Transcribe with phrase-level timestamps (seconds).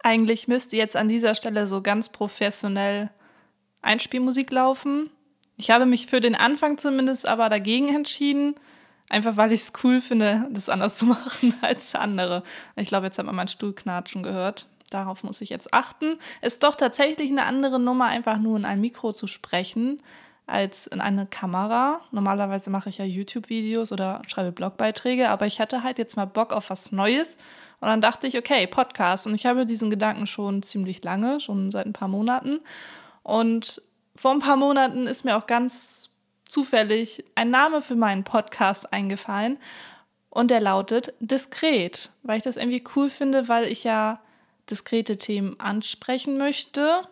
[0.00, 3.10] Eigentlich müsste jetzt an dieser Stelle so ganz professionell
[3.82, 5.10] Einspielmusik laufen.
[5.56, 8.54] Ich habe mich für den Anfang zumindest aber dagegen entschieden,
[9.08, 12.42] einfach weil ich es cool finde, das anders zu machen als andere.
[12.76, 14.66] Ich glaube, jetzt hat man meinen Stuhl knatschen gehört.
[14.90, 16.18] Darauf muss ich jetzt achten.
[16.40, 20.00] Ist doch tatsächlich eine andere Nummer, einfach nur in ein Mikro zu sprechen,
[20.46, 22.00] als in eine Kamera.
[22.10, 26.54] Normalerweise mache ich ja YouTube-Videos oder schreibe Blogbeiträge, aber ich hatte halt jetzt mal Bock
[26.54, 27.36] auf was Neues.
[27.80, 29.26] Und dann dachte ich, okay, Podcast.
[29.26, 32.60] Und ich habe diesen Gedanken schon ziemlich lange, schon seit ein paar Monaten.
[33.22, 33.82] Und
[34.16, 36.10] vor ein paar Monaten ist mir auch ganz
[36.44, 39.58] zufällig ein Name für meinen Podcast eingefallen.
[40.30, 44.20] Und der lautet Diskret, weil ich das irgendwie cool finde, weil ich ja
[44.68, 47.02] diskrete Themen ansprechen möchte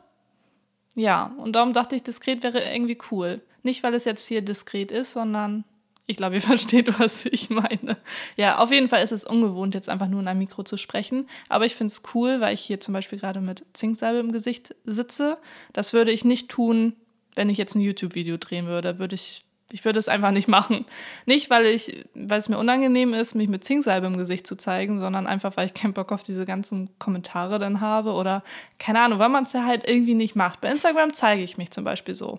[0.97, 3.43] ja, und darum dachte ich, diskret wäre irgendwie cool.
[3.63, 5.65] Nicht, weil es jetzt hier diskret ist, sondern
[6.07, 7.97] ich glaube, ihr versteht, was ich meine.
[8.37, 11.29] Ja, auf jeden Fall ist es ungewohnt, jetzt einfach nur in einem Mikro zu sprechen.
[11.49, 14.75] Aber ich finde es cool, weil ich hier zum Beispiel gerade mit Zinksalbe im Gesicht
[14.85, 15.39] sitze.
[15.73, 16.95] Das würde ich nicht tun,
[17.35, 18.99] wenn ich jetzt ein YouTube-Video drehen würde.
[18.99, 20.85] Würde ich ich würde es einfach nicht machen.
[21.25, 25.01] Nicht, weil ich, weil es mir unangenehm ist, mich mit Zinksalbe im Gesicht zu zeigen,
[25.01, 28.45] sondern einfach, weil ich keinen Bock auf diese ganzen Kommentare dann habe oder
[28.79, 30.61] keine Ahnung, weil man es ja halt irgendwie nicht macht.
[30.61, 32.39] Bei Instagram zeige ich mich zum Beispiel so.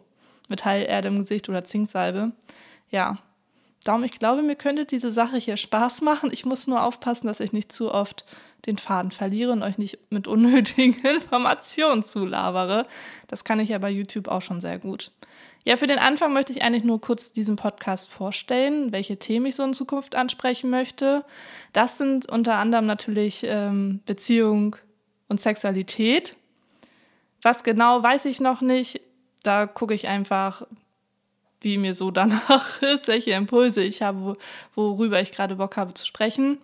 [0.50, 2.32] Mit Heilerde im Gesicht oder Zinksalbe.
[2.90, 3.18] Ja.
[3.88, 6.30] Darum, ich glaube, mir könnte diese Sache hier Spaß machen.
[6.34, 8.26] Ich muss nur aufpassen, dass ich nicht zu oft
[8.66, 12.84] den Faden verliere und euch nicht mit unnötigen Informationen zulabere.
[13.28, 15.12] Das kann ich ja bei YouTube auch schon sehr gut.
[15.64, 19.56] Ja, für den Anfang möchte ich eigentlich nur kurz diesen Podcast vorstellen, welche Themen ich
[19.56, 21.24] so in Zukunft ansprechen möchte.
[21.72, 24.76] Das sind unter anderem natürlich ähm, Beziehung
[25.30, 26.36] und Sexualität.
[27.42, 29.00] Was genau, weiß ich noch nicht.
[29.44, 30.66] Da gucke ich einfach,
[31.62, 34.38] wie mir so danach ist, welche Impulse ich habe,
[34.76, 36.60] worüber ich gerade Bock habe zu sprechen.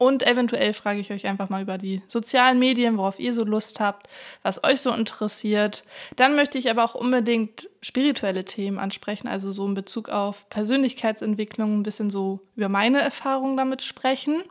[0.00, 3.80] Und eventuell frage ich euch einfach mal über die sozialen Medien, worauf ihr so Lust
[3.80, 4.06] habt,
[4.44, 5.82] was euch so interessiert.
[6.14, 11.80] Dann möchte ich aber auch unbedingt spirituelle Themen ansprechen, also so in Bezug auf Persönlichkeitsentwicklung,
[11.80, 14.44] ein bisschen so über meine Erfahrungen damit sprechen.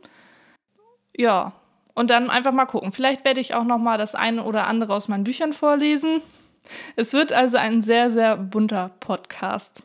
[1.15, 1.53] Ja,
[1.95, 2.91] und dann einfach mal gucken.
[2.91, 6.21] Vielleicht werde ich auch noch mal das eine oder andere aus meinen Büchern vorlesen.
[6.95, 9.83] Es wird also ein sehr, sehr bunter Podcast.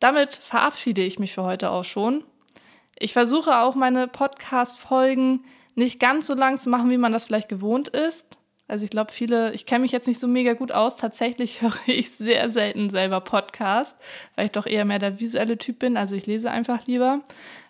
[0.00, 2.24] Damit verabschiede ich mich für heute auch schon.
[2.98, 5.44] Ich versuche auch meine Podcast-Folgen
[5.74, 8.38] nicht ganz so lang zu machen, wie man das vielleicht gewohnt ist.
[8.68, 10.96] Also ich glaube, viele, ich kenne mich jetzt nicht so mega gut aus.
[10.96, 13.96] Tatsächlich höre ich sehr selten selber Podcast,
[14.34, 15.96] weil ich doch eher mehr der visuelle Typ bin.
[15.96, 17.20] Also ich lese einfach lieber.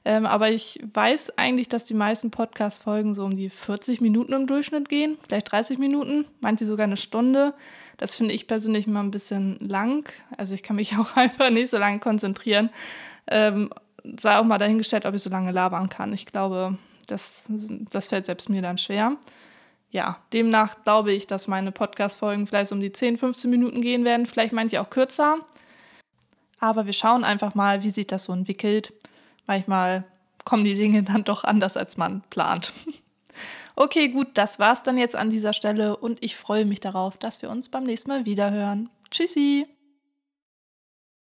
[0.05, 4.47] Ähm, aber ich weiß eigentlich, dass die meisten Podcast-Folgen so um die 40 Minuten im
[4.47, 7.55] Durchschnitt gehen, vielleicht 30 Minuten, manche sogar eine Stunde.
[7.99, 10.11] Das finde ich persönlich immer ein bisschen lang.
[10.37, 12.71] Also ich kann mich auch einfach nicht so lange konzentrieren.
[13.29, 13.71] Ähm,
[14.17, 16.13] sei auch mal dahingestellt, ob ich so lange labern kann.
[16.13, 16.77] Ich glaube,
[17.07, 19.17] das, das fällt selbst mir dann schwer.
[19.93, 24.27] Ja, demnach glaube ich, dass meine Podcast-Folgen vielleicht um die 10, 15 Minuten gehen werden,
[24.27, 25.37] vielleicht manche auch kürzer.
[26.59, 28.95] Aber wir schauen einfach mal, wie sich das so entwickelt.
[29.47, 30.05] Manchmal
[30.45, 32.73] kommen die Dinge dann doch anders, als man plant.
[33.75, 37.41] Okay, gut, das war's dann jetzt an dieser Stelle und ich freue mich darauf, dass
[37.41, 38.91] wir uns beim nächsten Mal wiederhören.
[39.11, 39.67] Tschüssi!